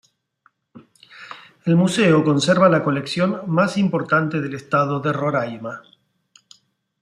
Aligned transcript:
El 1.63 1.75
museo 1.75 2.23
conserva 2.23 2.69
la 2.69 2.83
colección 2.83 3.43
más 3.45 3.77
importante 3.77 4.41
del 4.41 4.55
estado 4.55 4.99
de 4.99 5.13
Roraima. 5.13 5.83